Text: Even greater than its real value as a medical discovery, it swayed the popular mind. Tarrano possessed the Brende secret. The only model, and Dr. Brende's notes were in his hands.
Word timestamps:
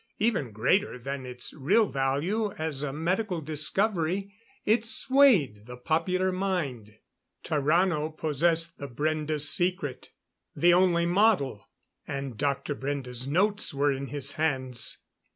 Even 0.17 0.51
greater 0.51 0.97
than 0.97 1.27
its 1.27 1.53
real 1.53 1.85
value 1.87 2.53
as 2.53 2.81
a 2.81 2.91
medical 2.91 3.39
discovery, 3.39 4.33
it 4.65 4.83
swayed 4.83 5.67
the 5.67 5.77
popular 5.77 6.31
mind. 6.31 6.95
Tarrano 7.43 8.09
possessed 8.17 8.79
the 8.79 8.87
Brende 8.87 9.39
secret. 9.39 10.09
The 10.55 10.73
only 10.73 11.05
model, 11.05 11.69
and 12.07 12.35
Dr. 12.35 12.73
Brende's 12.73 13.27
notes 13.27 13.75
were 13.75 13.91
in 13.93 14.07
his 14.07 14.31
hands. 14.31 14.97